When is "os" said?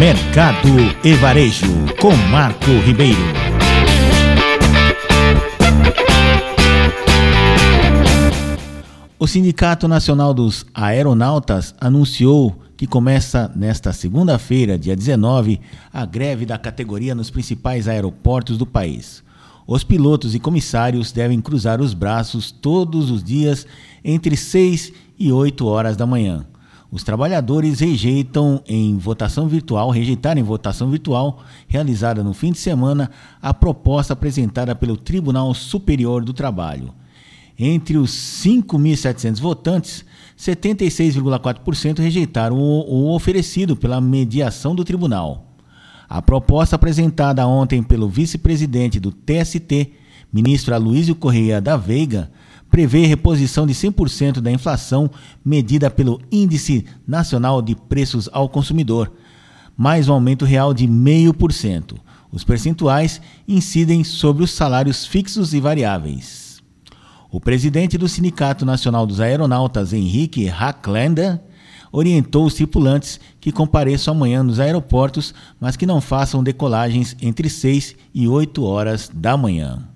19.66-19.84, 21.78-21.92, 23.10-23.22, 26.92-27.04, 37.96-38.10, 62.32-62.44, 64.44-64.52, 72.44-72.54